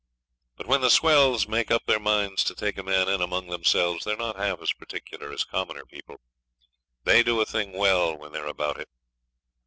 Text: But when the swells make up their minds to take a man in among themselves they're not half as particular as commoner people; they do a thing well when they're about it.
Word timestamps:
But 0.55 0.65
when 0.65 0.81
the 0.81 0.89
swells 0.89 1.47
make 1.47 1.69
up 1.69 1.85
their 1.85 1.99
minds 1.99 2.43
to 2.45 2.55
take 2.55 2.79
a 2.79 2.81
man 2.81 3.07
in 3.07 3.21
among 3.21 3.49
themselves 3.49 4.03
they're 4.03 4.17
not 4.17 4.35
half 4.35 4.59
as 4.59 4.73
particular 4.73 5.31
as 5.31 5.43
commoner 5.43 5.85
people; 5.85 6.19
they 7.03 7.21
do 7.21 7.39
a 7.39 7.45
thing 7.45 7.73
well 7.73 8.17
when 8.17 8.31
they're 8.31 8.47
about 8.47 8.79
it. 8.79 8.89